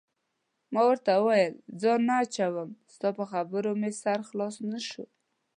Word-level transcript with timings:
ما 0.73 0.81
ورته 0.87 1.11
وویل: 1.15 1.53
ځان 1.81 2.01
نه 2.07 2.13
اچوم، 2.23 2.69
ستا 2.93 3.09
په 3.17 3.23
خبره 3.31 3.69
مې 3.79 3.91
سر 4.01 4.19
خلاص 4.29 4.55
نه 4.71 4.79
شو. 4.87 5.05